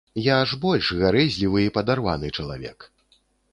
[0.27, 2.91] Я ж больш гарэзлівы і падарваны чалавек.